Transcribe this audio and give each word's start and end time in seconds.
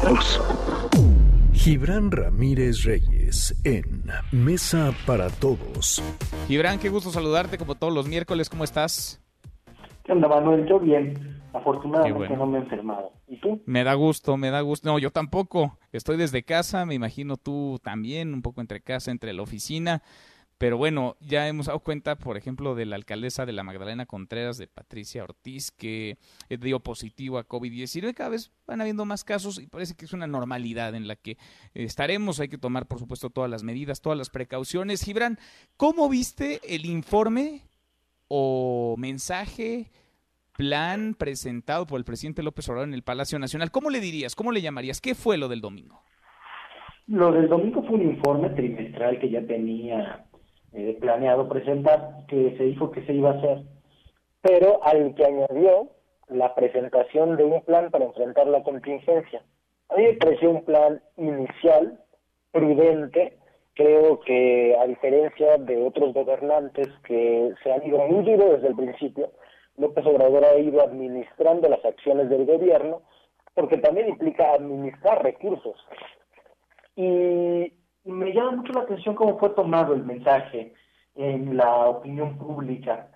todos. 0.00 0.40
Gibran 1.52 2.10
Ramírez 2.10 2.84
Reyes 2.84 3.54
en 3.64 4.04
Mesa 4.32 4.92
para 5.06 5.28
Todos. 5.28 6.02
Gibran, 6.48 6.78
qué 6.78 6.88
gusto 6.88 7.10
saludarte 7.10 7.58
como 7.58 7.74
todos 7.74 7.92
los 7.92 8.08
miércoles. 8.08 8.48
¿Cómo 8.48 8.64
estás? 8.64 9.20
¿Qué 10.04 10.12
onda, 10.12 10.28
Manuel? 10.28 10.66
Yo 10.66 10.80
bien. 10.80 11.40
Afortunadamente 11.52 12.36
no 12.36 12.46
me 12.46 12.58
he 12.58 12.62
enfermado. 12.62 13.12
¿Y 13.26 13.36
tú? 13.40 13.60
Me 13.66 13.84
da 13.84 13.94
gusto, 13.94 14.36
me 14.36 14.50
da 14.50 14.60
gusto. 14.60 14.88
No, 14.88 14.98
yo 14.98 15.10
tampoco. 15.10 15.78
Estoy 15.92 16.16
desde 16.16 16.44
casa, 16.44 16.86
me 16.86 16.94
imagino 16.94 17.36
tú 17.36 17.80
también, 17.82 18.32
un 18.32 18.42
poco 18.42 18.60
entre 18.60 18.80
casa, 18.80 19.10
entre 19.10 19.32
la 19.32 19.42
oficina. 19.42 20.02
Pero 20.60 20.76
bueno, 20.76 21.16
ya 21.20 21.48
hemos 21.48 21.68
dado 21.68 21.78
cuenta, 21.78 22.16
por 22.16 22.36
ejemplo, 22.36 22.74
de 22.74 22.84
la 22.84 22.96
alcaldesa 22.96 23.46
de 23.46 23.52
la 23.54 23.62
Magdalena 23.62 24.04
Contreras, 24.04 24.58
de 24.58 24.66
Patricia 24.66 25.24
Ortiz, 25.24 25.70
que 25.70 26.18
dio 26.50 26.80
positivo 26.80 27.38
a 27.38 27.48
COVID-19. 27.48 28.12
Cada 28.12 28.28
vez 28.28 28.52
van 28.66 28.82
habiendo 28.82 29.06
más 29.06 29.24
casos 29.24 29.58
y 29.58 29.68
parece 29.68 29.94
que 29.96 30.04
es 30.04 30.12
una 30.12 30.26
normalidad 30.26 30.94
en 30.94 31.08
la 31.08 31.16
que 31.16 31.38
estaremos. 31.72 32.40
Hay 32.40 32.48
que 32.48 32.58
tomar, 32.58 32.84
por 32.84 32.98
supuesto, 32.98 33.30
todas 33.30 33.50
las 33.50 33.62
medidas, 33.62 34.02
todas 34.02 34.18
las 34.18 34.28
precauciones. 34.28 35.02
Gibran, 35.02 35.38
¿cómo 35.78 36.10
viste 36.10 36.60
el 36.68 36.84
informe 36.84 37.62
o 38.28 38.96
mensaje, 38.98 39.90
plan 40.58 41.14
presentado 41.14 41.86
por 41.86 41.98
el 41.98 42.04
presidente 42.04 42.42
López 42.42 42.68
Obrador 42.68 42.86
en 42.86 42.92
el 42.92 43.02
Palacio 43.02 43.38
Nacional? 43.38 43.70
¿Cómo 43.70 43.88
le 43.88 44.00
dirías? 44.00 44.36
¿Cómo 44.36 44.52
le 44.52 44.60
llamarías? 44.60 45.00
¿Qué 45.00 45.14
fue 45.14 45.38
lo 45.38 45.48
del 45.48 45.62
domingo? 45.62 46.02
Lo 47.06 47.32
del 47.32 47.48
domingo 47.48 47.82
fue 47.82 47.94
un 47.94 48.10
informe 48.10 48.50
trimestral 48.50 49.18
que 49.18 49.30
ya 49.30 49.44
tenía 49.46 50.26
eh, 50.72 50.96
planeado 51.00 51.48
presentar, 51.48 52.26
que 52.28 52.56
se 52.56 52.64
dijo 52.64 52.90
que 52.90 53.04
se 53.06 53.12
iba 53.12 53.30
a 53.30 53.38
hacer, 53.38 53.62
pero 54.40 54.82
al 54.84 55.14
que 55.14 55.24
añadió 55.24 55.88
la 56.28 56.54
presentación 56.54 57.36
de 57.36 57.44
un 57.44 57.62
plan 57.62 57.90
para 57.90 58.04
enfrentar 58.04 58.46
la 58.46 58.62
contingencia. 58.62 59.42
A 59.88 59.96
mí 59.96 60.04
me 60.04 60.14
pareció 60.14 60.50
un 60.50 60.64
plan 60.64 61.02
inicial, 61.16 61.98
prudente, 62.52 63.36
creo 63.74 64.20
que 64.20 64.76
a 64.78 64.86
diferencia 64.86 65.56
de 65.58 65.82
otros 65.82 66.14
gobernantes 66.14 66.88
que 67.04 67.52
se 67.62 67.72
han 67.72 67.86
ido 67.86 67.98
muy 68.06 68.24
duro 68.24 68.52
desde 68.52 68.68
el 68.68 68.76
principio, 68.76 69.32
López 69.76 70.04
Obrador 70.06 70.44
ha 70.44 70.58
ido 70.58 70.82
administrando 70.82 71.68
las 71.68 71.84
acciones 71.84 72.28
del 72.28 72.44
gobierno, 72.44 73.02
porque 73.54 73.78
también 73.78 74.08
implica 74.08 74.52
administrar 74.52 75.22
recursos. 75.22 75.76
Y 76.94 77.72
me 78.04 78.32
llama 78.32 78.52
mucho 78.52 78.72
la 78.72 78.82
atención 78.82 79.14
cómo 79.14 79.38
fue 79.38 79.50
tomado 79.50 79.94
el 79.94 80.04
mensaje 80.04 80.72
en 81.14 81.56
la 81.56 81.86
opinión 81.86 82.38
pública, 82.38 83.08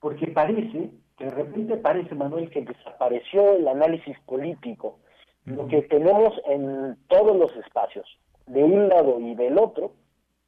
porque 0.00 0.28
parece, 0.28 0.90
que 1.16 1.24
de 1.24 1.30
repente 1.30 1.76
parece, 1.76 2.14
Manuel, 2.14 2.50
que 2.50 2.62
desapareció 2.62 3.54
el 3.54 3.66
análisis 3.66 4.16
político. 4.20 4.98
Lo 5.44 5.66
que 5.66 5.82
tenemos 5.82 6.34
en 6.46 6.96
todos 7.08 7.36
los 7.36 7.54
espacios, 7.56 8.06
de 8.46 8.62
un 8.62 8.88
lado 8.88 9.18
y 9.18 9.34
del 9.34 9.58
otro, 9.58 9.92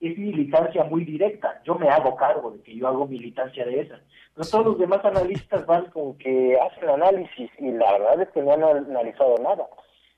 es 0.00 0.16
militancia 0.16 0.84
muy 0.84 1.04
directa. 1.04 1.60
Yo 1.64 1.74
me 1.74 1.88
hago 1.88 2.16
cargo 2.16 2.50
de 2.50 2.62
que 2.62 2.74
yo 2.74 2.88
hago 2.88 3.06
militancia 3.06 3.64
de 3.66 3.80
esa. 3.80 4.00
Pero 4.34 4.48
todos 4.48 4.66
los 4.66 4.78
demás 4.78 5.04
analistas 5.04 5.66
van 5.66 5.90
con 5.90 6.16
que 6.16 6.58
hacen 6.58 6.88
análisis 6.88 7.50
y 7.58 7.70
la 7.72 7.92
verdad 7.92 8.22
es 8.22 8.28
que 8.30 8.42
no 8.42 8.52
han 8.52 8.62
analizado 8.62 9.34
nada. 9.42 9.66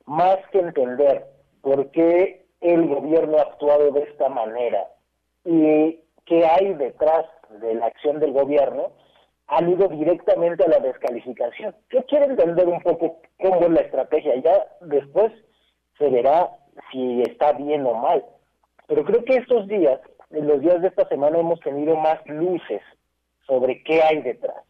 Más 0.06 0.38
que 0.50 0.58
entender 0.58 1.26
por 1.60 1.90
qué 1.90 2.41
el 2.62 2.86
gobierno 2.86 3.38
ha 3.38 3.42
actuado 3.42 3.90
de 3.90 4.02
esta 4.02 4.28
manera 4.28 4.86
y 5.44 5.98
qué 6.24 6.46
hay 6.46 6.74
detrás 6.74 7.26
de 7.60 7.74
la 7.74 7.86
acción 7.86 8.20
del 8.20 8.32
gobierno, 8.32 8.92
han 9.48 9.70
ido 9.70 9.88
directamente 9.88 10.64
a 10.64 10.68
la 10.68 10.78
descalificación. 10.78 11.74
Yo 11.90 12.04
quiero 12.06 12.26
entender 12.26 12.68
un 12.68 12.80
poco 12.80 13.20
cómo 13.40 13.60
es 13.60 13.70
la 13.70 13.80
estrategia, 13.80 14.36
ya 14.36 14.66
después 14.80 15.32
se 15.98 16.08
verá 16.08 16.50
si 16.90 17.22
está 17.22 17.52
bien 17.52 17.84
o 17.84 17.94
mal. 17.94 18.24
Pero 18.86 19.04
creo 19.04 19.24
que 19.24 19.36
estos 19.36 19.66
días, 19.66 20.00
en 20.30 20.46
los 20.46 20.60
días 20.60 20.80
de 20.80 20.88
esta 20.88 21.06
semana, 21.08 21.38
hemos 21.38 21.60
tenido 21.60 21.96
más 21.96 22.24
luces 22.26 22.80
sobre 23.46 23.82
qué 23.82 24.02
hay 24.02 24.22
detrás. 24.22 24.62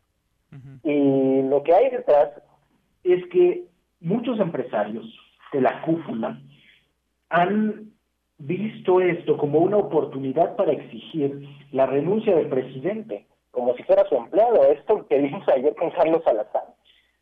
Y 0.83 1.43
lo 1.43 1.63
que 1.63 1.75
hay 1.75 1.91
detrás 1.91 2.31
es 3.05 3.25
que 3.29 3.65
muchos 4.01 4.39
empresarios 4.39 5.07
de 5.53 5.61
la 5.61 5.81
cúpula 5.83 6.39
han 7.33 7.93
visto 8.37 9.01
esto 9.01 9.39
como 9.39 9.61
una 9.61 9.79
oportunidad 9.79 10.55
para 10.55 10.73
exigir 10.73 11.49
la 11.73 11.87
renuncia 11.87 12.37
del 12.37 12.49
presidente, 12.49 13.27
como 13.51 13.75
si 13.75 13.83
fuera 13.85 14.07
su 14.09 14.17
empleado. 14.17 14.65
Esto 14.65 15.07
que 15.09 15.19
vimos 15.19 15.49
ayer 15.49 15.75
con 15.75 15.91
Carlos 15.93 16.23
Salazar, 16.25 16.75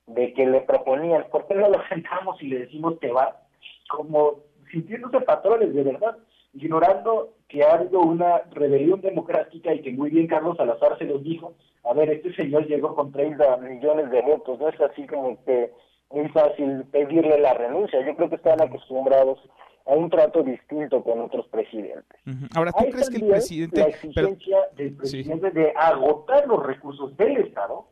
de 0.09 0.33
que 0.33 0.47
le 0.47 0.63
proponían, 0.63 1.27
¿por 1.31 1.47
qué 1.47 1.55
no 1.55 1.69
lo 1.69 1.81
sentamos 1.89 2.43
y 2.43 2.49
le 2.49 2.59
decimos 2.61 2.99
que 3.01 3.13
va? 3.13 3.41
Como 3.89 4.41
sintiéndose 4.73 5.21
patrones 5.21 5.73
de 5.73 5.85
verdad, 5.85 6.17
ignorando 6.55 7.35
que 7.47 7.63
ha 7.63 7.75
habido 7.75 8.01
una 8.01 8.43
rebelión 8.51 9.01
democrática 9.01 9.73
y 9.73 9.83
que 9.83 9.93
muy 9.93 10.11
bien 10.11 10.27
Carlos 10.27 10.57
Salazar 10.57 10.99
se 10.99 11.05
los 11.05 11.23
dijo, 11.23 11.55
a 11.85 11.95
ver, 11.95 12.11
este 12.11 12.35
señor 12.35 12.67
llegó 12.67 12.97
con 12.97 13.13
30 13.13 13.59
millones 13.59 14.11
de 14.11 14.23
votos, 14.23 14.59
no 14.59 14.69
es 14.69 14.81
así 14.81 15.07
como 15.07 15.43
que 15.45 15.71
muy 16.11 16.29
fácil 16.31 16.85
pedirle 16.91 17.39
la 17.39 17.55
renuncia, 17.55 18.05
yo 18.05 18.17
creo 18.17 18.29
que 18.29 18.37
están 18.37 18.61
acostumbrados 18.61 19.39
a 19.87 19.93
un 19.95 20.11
trato 20.11 20.43
distinto 20.43 21.03
con 21.03 21.21
otros 21.21 21.47
presidentes. 21.49 22.21
Ahora, 22.55 22.73
¿tú 22.73 22.85
crees 22.91 23.11
que 23.11 23.17
el 23.17 23.29
presidente... 23.29 23.81
La 23.81 23.89
exigencia 23.89 24.59
del 24.77 24.97
presidente 24.97 25.51
de 25.51 25.73
agotar 25.77 26.47
los 26.47 26.65
recursos 26.65 27.17
del 27.17 27.39
Estado, 27.39 27.89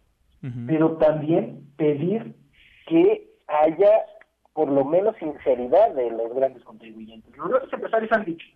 pero 0.67 0.97
también 0.97 1.73
pedir 1.77 2.35
que 2.87 3.31
haya 3.47 4.07
por 4.53 4.69
lo 4.69 4.85
menos 4.85 5.17
sinceridad 5.19 5.95
de 5.95 6.11
los 6.11 6.35
grandes 6.35 6.65
contribuyentes. 6.65 7.37
Los 7.37 7.49
grandes 7.49 7.73
empresarios 7.73 8.13
han 8.13 8.25
dicho 8.25 8.47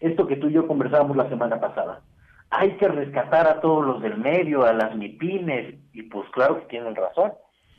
esto 0.00 0.26
que 0.26 0.36
tú 0.36 0.48
y 0.48 0.52
yo 0.52 0.66
conversábamos 0.66 1.16
la 1.16 1.28
semana 1.28 1.60
pasada. 1.60 2.02
Hay 2.50 2.76
que 2.76 2.88
rescatar 2.88 3.46
a 3.46 3.60
todos 3.60 3.84
los 3.84 4.02
del 4.02 4.18
medio, 4.18 4.64
a 4.64 4.72
las 4.72 4.94
MIPINES, 4.94 5.74
y 5.92 6.02
pues 6.02 6.28
claro 6.30 6.60
que 6.60 6.66
tienen 6.66 6.94
razón. 6.94 7.32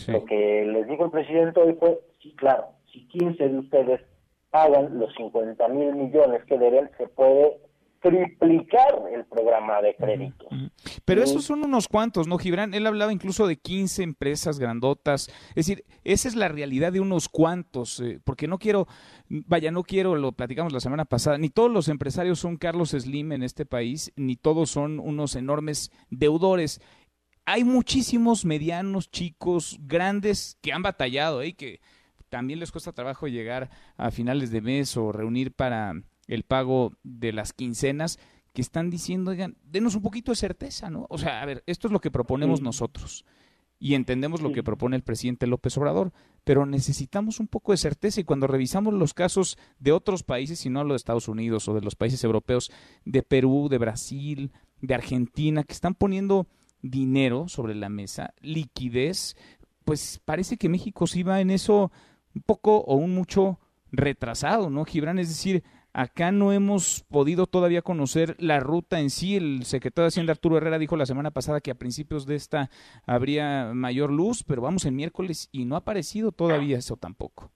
Lo 0.08 0.26
que 0.26 0.66
les 0.66 0.88
dijo 0.88 1.06
el 1.06 1.12
presidente 1.12 1.60
hoy 1.60 1.76
fue, 1.80 2.00
sí, 2.22 2.36
claro, 2.36 2.68
si 2.92 3.08
15 3.08 3.50
de 3.50 3.58
ustedes 3.58 4.02
pagan 4.58 4.98
los 4.98 5.14
50 5.16 5.68
mil 5.68 5.94
millones 5.94 6.44
que 6.48 6.58
deben, 6.58 6.90
se 6.98 7.08
puede 7.10 7.60
triplicar 8.02 9.04
el 9.14 9.24
programa 9.26 9.82
de 9.84 9.96
crédito. 9.96 10.48
Pero 11.06 11.22
esos 11.22 11.44
son 11.44 11.64
unos 11.64 11.88
cuantos, 11.88 12.28
¿no, 12.28 12.40
Gibran? 12.40 12.74
Él 12.74 12.88
hablaba 12.88 13.14
incluso 13.14 13.46
de 13.46 13.58
15 13.58 14.02
empresas 14.02 14.58
grandotas. 14.58 15.28
Es 15.50 15.68
decir, 15.68 15.86
esa 16.04 16.28
es 16.28 16.36
la 16.36 16.48
realidad 16.48 16.92
de 16.92 17.00
unos 17.00 17.30
cuantos, 17.30 18.00
eh, 18.00 18.20
porque 18.24 18.48
no 18.48 18.58
quiero, 18.58 18.88
vaya, 19.30 19.70
no 19.70 19.84
quiero, 19.84 20.16
lo 20.16 20.32
platicamos 20.32 20.74
la 20.74 20.80
semana 20.80 21.06
pasada, 21.06 21.38
ni 21.38 21.50
todos 21.50 21.72
los 21.72 21.88
empresarios 21.88 22.40
son 22.40 22.58
Carlos 22.58 22.90
Slim 22.90 23.34
en 23.34 23.44
este 23.44 23.68
país, 23.68 24.12
ni 24.16 24.38
todos 24.38 24.72
son 24.72 25.00
unos 25.00 25.36
enormes 25.36 25.92
deudores. 26.10 26.82
Hay 27.46 27.64
muchísimos 27.64 28.44
medianos, 28.44 29.12
chicos, 29.12 29.78
grandes 29.82 30.58
que 30.62 30.74
han 30.74 30.82
batallado, 30.82 31.44
¿eh? 31.44 31.54
que 31.54 31.80
también 32.30 32.60
les 32.60 32.72
cuesta 32.72 32.92
trabajo 32.92 33.28
llegar 33.28 33.70
a 33.98 34.12
finales 34.12 34.52
de 34.52 34.62
mes 34.62 34.96
o 34.98 35.12
reunir 35.12 35.54
para 35.54 35.94
el 36.28 36.44
pago 36.44 36.94
de 37.04 37.32
las 37.34 37.54
quincenas 37.54 38.20
que 38.54 38.62
están 38.62 38.90
diciendo, 38.90 39.32
oigan, 39.32 39.56
denos 39.64 39.96
un 39.96 40.02
poquito 40.02 40.32
de 40.32 40.38
certeza, 40.38 40.90
¿no? 40.90 41.06
O 41.10 41.18
sea, 41.18 41.42
a 41.42 41.46
ver, 41.46 41.64
esto 41.68 41.88
es 41.88 41.92
lo 41.92 42.02
que 42.02 42.12
proponemos 42.12 42.62
nosotros 42.62 43.26
y 43.80 43.94
entendemos 43.94 44.42
lo 44.42 44.52
que 44.52 44.64
propone 44.64 44.96
el 44.96 45.04
presidente 45.04 45.46
López 45.46 45.78
Obrador, 45.78 46.12
pero 46.44 46.66
necesitamos 46.66 47.40
un 47.40 47.48
poco 47.48 47.72
de 47.72 47.78
certeza 47.78 48.20
y 48.20 48.24
cuando 48.24 48.48
revisamos 48.48 48.94
los 48.94 49.14
casos 49.14 49.58
de 49.80 49.92
otros 49.92 50.24
países, 50.24 50.66
y 50.66 50.70
no 50.70 50.84
los 50.84 50.94
de 50.94 50.98
Estados 50.98 51.28
Unidos 51.28 51.68
o 51.68 51.76
de 51.76 51.82
los 51.82 51.96
países 51.96 52.24
europeos, 52.24 52.72
de 53.06 53.22
Perú, 53.22 53.68
de 53.70 53.78
Brasil, 53.78 54.52
de 54.82 54.96
Argentina, 54.96 55.64
que 55.64 55.74
están 55.74 55.94
poniendo 55.94 56.48
dinero 56.82 57.48
sobre 57.48 57.76
la 57.76 57.90
mesa, 57.90 58.34
liquidez, 58.42 59.36
pues 59.86 60.22
parece 60.26 60.58
que 60.58 60.70
México 60.70 61.06
sí 61.08 61.24
va 61.24 61.42
en 61.42 61.52
eso 61.52 61.92
un 62.38 62.44
poco 62.44 62.78
o 62.82 62.96
un 62.96 63.16
mucho 63.16 63.60
retrasado, 63.92 64.70
¿no, 64.70 64.86
Gibran? 64.86 65.18
Es 65.18 65.30
decir, 65.30 65.64
acá 65.92 66.32
no 66.32 66.54
hemos 66.54 67.04
podido 67.10 67.48
todavía 67.48 67.82
conocer 67.82 68.36
la 68.38 68.60
ruta 68.60 69.00
en 69.00 69.10
sí. 69.10 69.36
El 69.36 69.64
secretario 69.64 70.04
de 70.04 70.10
Hacienda 70.10 70.34
Arturo 70.34 70.58
Herrera 70.58 70.78
dijo 70.78 70.96
la 70.96 71.08
semana 71.08 71.32
pasada 71.32 71.62
que 71.62 71.72
a 71.72 71.76
principios 71.76 72.28
de 72.28 72.36
esta 72.36 72.70
habría 73.08 73.72
mayor 73.74 74.12
luz, 74.12 74.44
pero 74.44 74.62
vamos 74.62 74.86
el 74.86 74.94
miércoles 74.94 75.50
y 75.52 75.66
no 75.66 75.76
ha 75.76 75.80
aparecido 75.80 76.32
todavía 76.32 76.78
eso 76.78 76.96
tampoco. 76.96 77.50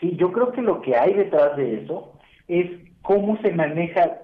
Sí, 0.00 0.16
yo 0.16 0.32
creo 0.32 0.50
que 0.50 0.62
lo 0.62 0.80
que 0.82 0.96
hay 0.96 1.14
detrás 1.14 1.56
de 1.56 1.82
eso 1.82 2.18
es 2.48 2.68
cómo 3.02 3.40
se 3.42 3.52
maneja 3.52 4.22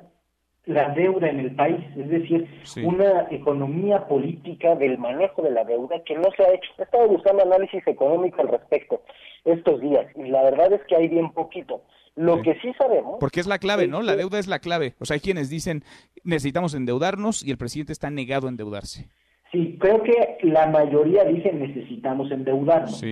la 0.67 0.89
deuda 0.91 1.29
en 1.29 1.41
el 1.41 1.55
país, 1.55 1.79
es 1.97 2.09
decir, 2.09 2.49
una 2.85 3.29
economía 3.31 4.07
política 4.09 4.75
del 4.75 4.99
manejo 4.99 5.43
de 5.43 5.53
la 5.53 5.65
deuda 5.65 6.03
que 6.05 6.17
no 6.17 6.29
se 6.37 6.43
ha 6.43 6.53
hecho. 6.53 6.71
He 6.79 6.83
estado 6.83 7.09
buscando 7.09 7.45
análisis 7.45 7.87
económico 7.87 8.43
al 8.43 8.49
respecto 8.49 9.01
estos 9.45 9.81
días 9.81 10.07
y 10.17 10.29
la 10.29 10.43
verdad 10.43 10.73
es 10.73 10.81
que 10.89 10.97
hay 10.97 11.09
bien 11.09 11.31
poquito. 11.31 11.83
Lo 12.17 12.43
que 12.43 12.59
sí 12.61 12.73
sabemos... 12.79 13.19
Porque 13.21 13.41
es 13.41 13.47
la 13.47 13.59
clave, 13.59 13.87
¿no? 13.87 14.03
La 14.03 14.17
deuda 14.17 14.39
es 14.39 14.49
la 14.49 14.59
clave. 14.59 14.95
O 14.99 15.05
sea, 15.05 15.15
hay 15.15 15.21
quienes 15.21 15.51
dicen 15.51 15.85
necesitamos 16.25 16.75
endeudarnos 16.75 17.45
y 17.45 17.51
el 17.51 17.59
presidente 17.59 17.93
está 17.93 18.11
negado 18.11 18.49
a 18.49 18.51
endeudarse. 18.51 19.09
Sí, 19.53 19.77
creo 19.79 20.03
que 20.03 20.39
la 20.43 20.67
mayoría 20.67 21.25
dicen 21.25 21.61
necesitamos 21.61 22.31
endeudarnos. 22.33 23.03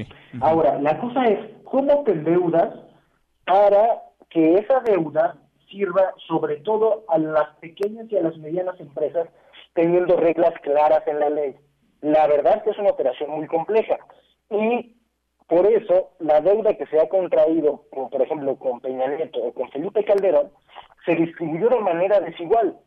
Ahora, 0.40 0.80
la 0.80 0.98
cosa 0.98 1.24
es 1.26 1.38
cómo 1.62 2.02
te 2.02 2.12
endeudas 2.12 2.74
para 3.46 4.02
que 4.30 4.54
esa 4.54 4.80
deuda 4.80 5.36
sirva 5.68 6.14
sobre 6.26 6.56
todo 6.58 7.04
a 7.08 7.18
las 7.18 7.48
pequeñas 7.56 8.10
y 8.10 8.16
a 8.16 8.22
las 8.22 8.36
medianas 8.38 8.78
empresas 8.80 9.28
teniendo 9.74 10.16
reglas 10.16 10.54
claras 10.62 11.06
en 11.06 11.20
la 11.20 11.30
ley. 11.30 11.56
La 12.00 12.26
verdad 12.26 12.56
es 12.56 12.62
que 12.62 12.70
es 12.70 12.78
una 12.78 12.90
operación 12.90 13.30
muy 13.30 13.46
compleja 13.46 13.98
y 14.50 14.94
por 15.46 15.66
eso 15.66 16.10
la 16.20 16.40
deuda 16.40 16.74
que 16.74 16.86
se 16.86 16.98
ha 16.98 17.08
contraído, 17.08 17.84
como 17.90 18.08
por 18.10 18.22
ejemplo 18.22 18.56
con 18.56 18.80
Peña 18.80 19.08
Nieto 19.08 19.40
o 19.42 19.52
con 19.52 19.70
Felipe 19.70 20.04
Calderón, 20.04 20.50
se 21.04 21.14
distribuyó 21.14 21.68
de 21.68 21.80
manera 21.80 22.20
desigual. 22.20 22.78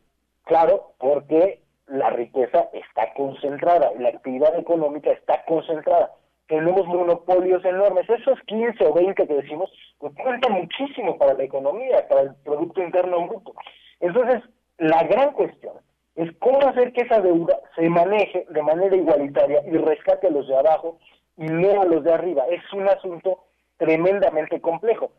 Claro, 0.44 0.94
porque 0.98 1.62
la 1.88 2.10
riqueza 2.10 2.70
está 2.74 3.14
concentrada, 3.14 3.92
la 4.00 4.10
actividad 4.10 4.58
económica 4.58 5.12
está 5.12 5.44
concentrada. 5.46 6.12
Tenemos 6.48 6.88
monopolios 6.88 7.64
enormes. 7.66 8.10
Esos 8.10 8.40
15 8.48 8.86
o 8.86 8.94
20 8.94 9.28
que 9.28 9.34
decimos, 9.34 9.70
pues 10.00 10.14
cuentan 10.16 10.54
muchísimo 10.54 11.18
para 11.18 11.34
la 11.34 11.44
economía, 11.44 12.08
para 12.08 12.22
el 12.22 12.36
Producto 12.44 12.82
Interno 12.82 13.28
Bruto. 13.28 13.54
Entonces, 14.00 14.44
la 14.78 15.04
gran 15.04 15.34
cuestión 15.34 15.74
es 16.16 16.32
cómo 16.40 16.60
hacer 16.62 16.94
que 16.94 17.02
esa 17.02 17.22
deuda 17.22 17.60
se 17.76 17.90
maneje 17.90 18.46
de 18.50 18.64
manera 18.64 18.96
igualitaria 18.96 19.62
y 19.66 19.78
rescate 19.78 20.28
a 20.28 20.32
los 20.32 20.48
de 20.48 20.58
abajo 20.58 21.00
y 21.38 21.46
no 21.46 21.82
a 21.82 21.86
los 21.86 22.04
de 22.04 22.14
arriba. 22.14 22.46
Es 22.50 22.62
un 22.74 22.88
asunto 22.88 23.44
tremendamente 23.78 24.60
complejo. 24.62 25.12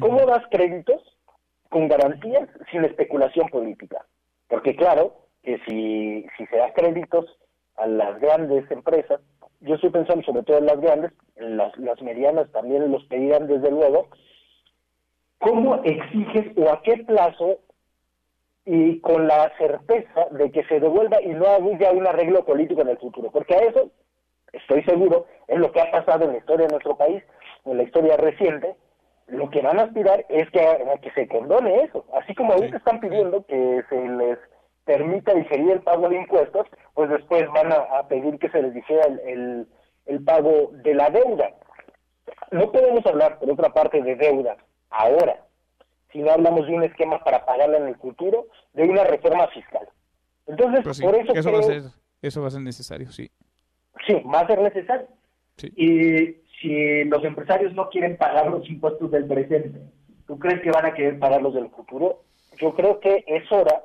¿Cómo 0.00 0.24
das 0.26 0.44
créditos? 0.50 1.02
Con 1.68 1.88
garantías, 1.88 2.48
sin 2.70 2.84
especulación 2.84 3.48
política. 3.48 4.06
Porque 4.48 4.74
claro, 4.74 5.16
que 5.42 5.58
si, 5.68 6.26
si 6.36 6.46
se 6.46 6.56
da 6.56 6.72
créditos 6.72 7.26
a 7.78 7.86
las 7.86 8.20
grandes 8.20 8.70
empresas, 8.70 9.20
yo 9.60 9.74
estoy 9.74 9.90
pensando 9.90 10.22
sobre 10.24 10.42
todo 10.42 10.58
en 10.58 10.66
las 10.66 10.80
grandes, 10.80 11.12
las, 11.36 11.76
las 11.78 12.00
medianas 12.02 12.50
también 12.52 12.90
los 12.90 13.04
pedirán 13.04 13.46
desde 13.46 13.70
luego, 13.70 14.08
¿cómo 15.38 15.82
exiges 15.84 16.56
o 16.56 16.70
a 16.70 16.82
qué 16.82 16.98
plazo 17.04 17.58
y 18.64 19.00
con 19.00 19.26
la 19.26 19.50
certeza 19.56 20.26
de 20.32 20.50
que 20.50 20.64
se 20.64 20.80
devuelva 20.80 21.20
y 21.22 21.28
no 21.28 21.46
haya 21.46 21.92
un 21.92 22.06
arreglo 22.06 22.44
político 22.44 22.82
en 22.82 22.88
el 22.88 22.98
futuro? 22.98 23.30
Porque 23.30 23.54
a 23.54 23.60
eso, 23.60 23.90
estoy 24.52 24.82
seguro, 24.84 25.26
es 25.46 25.58
lo 25.58 25.72
que 25.72 25.80
ha 25.80 25.90
pasado 25.90 26.24
en 26.24 26.32
la 26.32 26.38
historia 26.38 26.66
de 26.66 26.72
nuestro 26.72 26.96
país, 26.96 27.22
en 27.64 27.76
la 27.76 27.82
historia 27.82 28.16
reciente, 28.16 28.76
lo 29.28 29.50
que 29.50 29.60
van 29.60 29.78
a 29.78 29.84
aspirar 29.84 30.24
es 30.28 30.50
que, 30.50 30.60
que 31.02 31.10
se 31.12 31.28
condone 31.28 31.82
eso. 31.82 32.04
Así 32.14 32.34
como 32.34 32.54
ahorita 32.54 32.78
están 32.78 33.00
pidiendo 33.00 33.44
que 33.44 33.82
se 33.88 34.08
les 34.08 34.38
permita 34.88 35.34
diferir 35.34 35.70
el 35.70 35.82
pago 35.82 36.08
de 36.08 36.16
impuestos, 36.16 36.66
pues 36.94 37.10
después 37.10 37.46
van 37.52 37.70
a, 37.70 38.08
pedir 38.08 38.38
que 38.38 38.48
se 38.48 38.62
les 38.62 38.72
dijera 38.72 39.04
el, 39.26 39.68
el, 40.06 40.24
pago 40.24 40.70
de 40.82 40.94
la 40.94 41.10
deuda. 41.10 41.50
No 42.52 42.72
podemos 42.72 43.04
hablar, 43.04 43.38
por 43.38 43.50
otra 43.50 43.68
parte, 43.68 44.02
de 44.02 44.16
deuda 44.16 44.56
ahora, 44.88 45.44
si 46.10 46.20
no 46.20 46.30
hablamos 46.30 46.66
de 46.66 46.72
un 46.72 46.84
esquema 46.84 47.22
para 47.22 47.44
pagarla 47.44 47.76
en 47.76 47.88
el 47.88 47.96
futuro, 47.96 48.46
de 48.72 48.84
una 48.84 49.04
reforma 49.04 49.46
fiscal. 49.48 49.86
Entonces, 50.46 50.80
pues 50.82 51.02
por 51.02 51.14
eso, 51.14 51.34
eso 51.34 51.52
va 51.52 51.58
a 51.58 51.62
ser 51.62 51.82
eso 52.22 52.40
va 52.40 52.48
a 52.48 52.50
ser 52.50 52.62
necesario, 52.62 53.12
sí. 53.12 53.30
Sí, 54.06 54.14
va 54.34 54.40
a 54.40 54.46
ser 54.46 54.60
necesario. 54.62 55.06
Y 55.76 56.36
si 56.62 57.04
los 57.04 57.22
empresarios 57.24 57.74
no 57.74 57.90
quieren 57.90 58.16
pagar 58.16 58.50
los 58.50 58.66
impuestos 58.70 59.10
del 59.10 59.26
presente, 59.26 59.78
¿tú 60.26 60.38
crees 60.38 60.62
que 60.62 60.70
van 60.70 60.86
a 60.86 60.94
querer 60.94 61.18
pagar 61.18 61.42
los 61.42 61.52
del 61.52 61.68
futuro? 61.68 62.22
Yo 62.56 62.74
creo 62.74 63.00
que 63.00 63.22
es 63.26 63.52
hora 63.52 63.82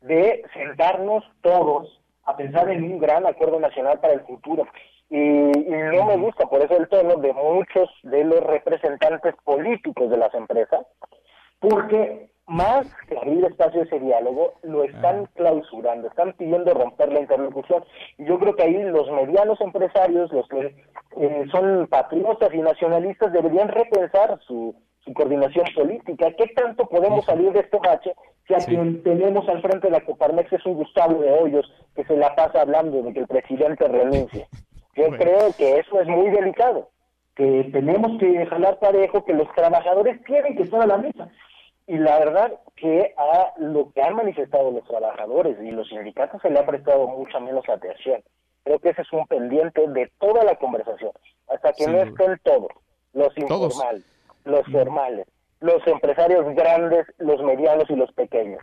de 0.00 0.42
sentarnos 0.52 1.24
todos 1.42 2.00
a 2.24 2.36
pensar 2.36 2.68
en 2.70 2.84
un 2.84 2.98
gran 2.98 3.26
acuerdo 3.26 3.60
nacional 3.60 4.00
para 4.00 4.14
el 4.14 4.20
futuro. 4.20 4.66
Y, 5.08 5.18
no 5.18 6.04
me 6.04 6.16
gusta 6.16 6.46
por 6.46 6.60
eso 6.60 6.76
el 6.76 6.88
tono 6.88 7.16
de 7.16 7.32
muchos 7.32 7.88
de 8.02 8.24
los 8.24 8.40
representantes 8.40 9.34
políticos 9.44 10.10
de 10.10 10.16
las 10.16 10.34
empresas, 10.34 10.84
porque 11.60 12.28
más 12.46 12.86
que 13.08 13.16
abrir 13.16 13.44
espacio 13.44 13.80
a 13.80 13.84
ese 13.84 13.98
diálogo, 13.98 14.54
lo 14.62 14.84
están 14.84 15.26
clausurando, 15.34 16.08
están 16.08 16.32
pidiendo 16.34 16.74
romper 16.74 17.12
la 17.12 17.20
interlocución. 17.20 17.84
Y 18.18 18.24
yo 18.24 18.38
creo 18.38 18.54
que 18.54 18.62
ahí 18.62 18.82
los 18.84 19.10
medianos 19.10 19.60
empresarios, 19.60 20.32
los 20.32 20.48
que 20.48 20.74
eh, 21.16 21.44
son 21.50 21.86
patriotas 21.88 22.52
y 22.54 22.58
nacionalistas, 22.58 23.32
deberían 23.32 23.68
repensar 23.68 24.38
su, 24.46 24.76
su 25.06 25.14
coordinación 25.14 25.64
política. 25.74 26.32
¿Qué 26.36 26.48
tanto 26.48 26.86
podemos 26.86 27.24
salir 27.24 27.52
de 27.52 27.60
este 27.60 27.78
bache 27.78 28.12
si 28.46 28.54
a 28.54 28.58
quien 28.58 29.02
tenemos 29.02 29.48
al 29.48 29.62
frente 29.62 29.86
de 29.86 29.92
la 29.92 30.04
Coparmex 30.04 30.52
es 30.52 30.66
un 30.66 30.74
Gustavo 30.74 31.22
de 31.22 31.30
Hoyos 31.30 31.72
que 31.94 32.04
se 32.04 32.16
la 32.16 32.34
pasa 32.34 32.62
hablando 32.62 33.02
de 33.02 33.12
que 33.12 33.20
el 33.20 33.26
presidente 33.26 33.86
renuncie? 33.86 34.48
Yo 34.94 35.10
creo 35.10 35.52
que 35.56 35.78
eso 35.78 36.00
es 36.00 36.08
muy 36.08 36.30
delicado, 36.30 36.90
que 37.34 37.68
tenemos 37.72 38.18
que 38.18 38.46
jalar 38.46 38.78
parejo, 38.78 39.24
que 39.24 39.34
los 39.34 39.52
trabajadores 39.54 40.22
tienen 40.24 40.56
que 40.56 40.64
estar 40.64 40.80
a 40.80 40.86
la 40.86 40.98
mesa. 40.98 41.28
Y 41.86 41.98
la 41.98 42.18
verdad 42.18 42.52
que 42.74 43.14
a 43.16 43.52
lo 43.58 43.92
que 43.92 44.02
han 44.02 44.16
manifestado 44.16 44.72
los 44.72 44.84
trabajadores 44.84 45.56
y 45.62 45.70
los 45.70 45.88
sindicatos 45.88 46.42
se 46.42 46.50
le 46.50 46.58
ha 46.58 46.66
prestado 46.66 47.06
mucha 47.06 47.38
menos 47.38 47.68
atención. 47.68 48.22
Creo 48.64 48.80
que 48.80 48.88
ese 48.88 49.02
es 49.02 49.12
un 49.12 49.24
pendiente 49.28 49.86
de 49.86 50.10
toda 50.18 50.42
la 50.42 50.56
conversación, 50.56 51.12
hasta 51.46 51.72
que 51.74 51.86
no 51.86 51.98
estén 51.98 52.40
todos, 52.42 52.72
los 53.12 53.36
informales, 53.38 54.02
los 54.46 54.64
formales, 54.70 55.26
los 55.60 55.86
empresarios 55.86 56.46
grandes, 56.54 57.06
los 57.18 57.42
medianos 57.42 57.90
y 57.90 57.96
los 57.96 58.10
pequeños, 58.12 58.62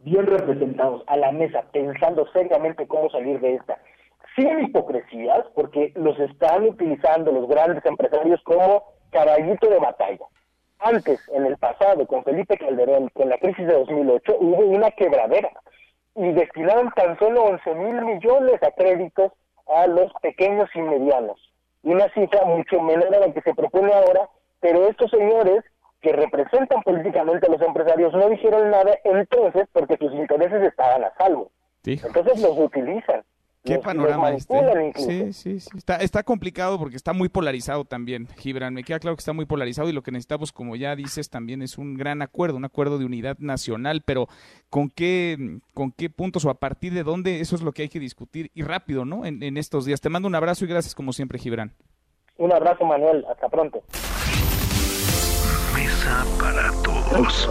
bien 0.00 0.26
representados 0.26 1.04
a 1.06 1.16
la 1.16 1.30
mesa, 1.32 1.64
pensando 1.70 2.26
seriamente 2.32 2.88
cómo 2.88 3.10
salir 3.10 3.38
de 3.40 3.54
esta, 3.54 3.78
sin 4.34 4.60
hipocresías, 4.60 5.44
porque 5.54 5.92
los 5.94 6.18
están 6.18 6.64
utilizando 6.64 7.30
los 7.30 7.48
grandes 7.48 7.84
empresarios 7.84 8.40
como 8.42 8.84
caballito 9.10 9.68
de 9.68 9.78
batalla. 9.78 10.24
Antes, 10.80 11.20
en 11.32 11.44
el 11.44 11.56
pasado, 11.56 12.06
con 12.06 12.24
Felipe 12.24 12.56
Calderón, 12.56 13.08
con 13.10 13.28
la 13.28 13.38
crisis 13.38 13.66
de 13.66 13.74
2008, 13.74 14.36
hubo 14.38 14.64
una 14.64 14.90
quebradera 14.92 15.50
y 16.14 16.32
destinaron 16.32 16.90
tan 16.92 17.18
solo 17.18 17.44
11 17.44 17.74
mil 17.74 18.00
millones 18.02 18.62
a 18.62 18.70
créditos 18.70 19.32
a 19.66 19.86
los 19.88 20.12
pequeños 20.22 20.70
y 20.74 20.80
medianos. 20.80 21.52
Una 21.82 22.08
cifra 22.14 22.44
mucho 22.44 22.80
menor 22.80 23.14
a 23.14 23.20
la 23.20 23.32
que 23.32 23.42
se 23.42 23.54
propone 23.54 23.92
ahora 23.92 24.28
pero 24.60 24.88
estos 24.88 25.10
señores 25.10 25.64
que 26.00 26.12
representan 26.12 26.82
políticamente 26.82 27.46
a 27.46 27.50
los 27.50 27.60
empresarios 27.60 28.12
no 28.12 28.28
dijeron 28.28 28.70
nada 28.70 28.96
entonces 29.04 29.66
porque 29.72 29.96
sus 29.98 30.12
intereses 30.14 30.62
estaban 30.62 31.04
a 31.04 31.12
salvo. 31.18 31.50
Entonces 31.84 32.40
los 32.40 32.58
utilizan. 32.58 33.22
Qué 33.64 33.78
panorama 33.78 34.30
este. 34.30 34.54
Sí, 34.94 35.32
sí, 35.32 35.60
sí. 35.60 35.76
Está, 35.76 35.96
está 35.96 36.22
complicado 36.22 36.78
porque 36.78 36.96
está 36.96 37.12
muy 37.12 37.28
polarizado 37.28 37.84
también, 37.84 38.26
Gibran. 38.38 38.72
Me 38.72 38.84
queda 38.84 38.98
claro 38.98 39.16
que 39.16 39.20
está 39.20 39.32
muy 39.32 39.46
polarizado 39.46 39.88
y 39.88 39.92
lo 39.92 40.02
que 40.02 40.12
necesitamos, 40.12 40.52
como 40.52 40.76
ya 40.76 40.94
dices, 40.96 41.28
también 41.28 41.60
es 41.60 41.76
un 41.76 41.94
gran 41.94 42.22
acuerdo, 42.22 42.56
un 42.56 42.64
acuerdo 42.64 42.98
de 42.98 43.04
unidad 43.04 43.36
nacional. 43.38 44.02
Pero 44.06 44.28
¿con 44.70 44.90
qué, 44.90 45.58
con 45.74 45.92
qué 45.92 46.08
puntos 46.08 46.44
o 46.44 46.50
a 46.50 46.54
partir 46.54 46.94
de 46.94 47.02
dónde? 47.02 47.40
Eso 47.40 47.56
es 47.56 47.62
lo 47.62 47.72
que 47.72 47.82
hay 47.82 47.88
que 47.88 48.00
discutir 48.00 48.50
y 48.54 48.62
rápido, 48.62 49.04
¿no? 49.04 49.26
En, 49.26 49.42
en 49.42 49.56
estos 49.56 49.84
días. 49.84 50.00
Te 50.00 50.08
mando 50.08 50.28
un 50.28 50.34
abrazo 50.34 50.64
y 50.64 50.68
gracias 50.68 50.94
como 50.94 51.12
siempre, 51.12 51.38
Gibran. 51.38 51.72
Un 52.38 52.52
abrazo, 52.52 52.84
Manuel. 52.84 53.26
Hasta 53.28 53.48
pronto 53.48 53.82
para 56.38 56.72
todos. 56.82 57.48